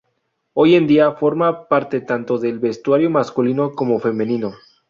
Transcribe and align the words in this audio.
Hoy 0.53 0.73
en 0.73 0.87
día, 0.87 1.11
forma 1.11 1.67
parte 1.67 2.01
tanto 2.01 2.39
del 2.39 2.57
vestuario 2.57 3.11
masculino 3.11 3.73
como 3.73 3.99
femenino. 3.99 4.53